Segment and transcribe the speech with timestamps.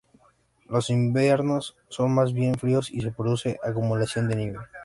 [0.67, 4.57] Los inviernos son más bien fríos y se produce acumulación de nieve.